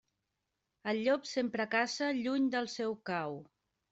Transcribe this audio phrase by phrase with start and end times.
[0.93, 3.37] El llop sempre caça lluny del seu cau.